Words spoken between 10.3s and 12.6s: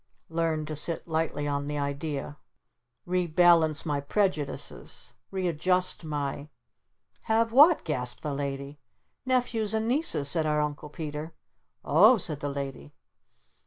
our Uncle Peter. "O h," said the